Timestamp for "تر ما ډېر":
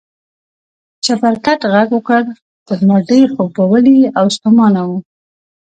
2.67-3.27